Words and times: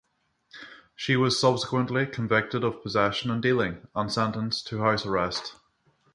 She 0.95 1.15
was 1.15 1.39
subsequently 1.39 2.07
convicted 2.07 2.63
of 2.63 2.81
possession 2.81 3.29
and 3.29 3.39
dealing 3.39 3.87
and 3.93 4.11
sentenced 4.11 4.65
to 4.69 4.79
house 4.79 5.05
arrest. 5.05 5.53